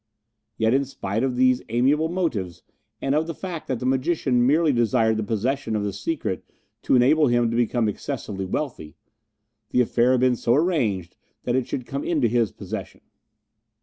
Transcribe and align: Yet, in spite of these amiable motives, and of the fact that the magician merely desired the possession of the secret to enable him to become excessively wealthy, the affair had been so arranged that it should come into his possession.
Yet, 0.57 0.73
in 0.73 0.83
spite 0.83 1.21
of 1.21 1.35
these 1.35 1.61
amiable 1.69 2.09
motives, 2.09 2.63
and 3.03 3.13
of 3.13 3.27
the 3.27 3.35
fact 3.35 3.67
that 3.67 3.79
the 3.79 3.85
magician 3.85 4.47
merely 4.47 4.73
desired 4.73 5.17
the 5.17 5.23
possession 5.23 5.75
of 5.75 5.83
the 5.83 5.93
secret 5.93 6.43
to 6.81 6.95
enable 6.95 7.27
him 7.27 7.51
to 7.51 7.55
become 7.55 7.87
excessively 7.87 8.45
wealthy, 8.45 8.95
the 9.69 9.81
affair 9.81 10.13
had 10.13 10.21
been 10.21 10.35
so 10.35 10.55
arranged 10.55 11.17
that 11.43 11.55
it 11.55 11.67
should 11.67 11.85
come 11.85 12.03
into 12.03 12.27
his 12.27 12.51
possession. 12.51 13.01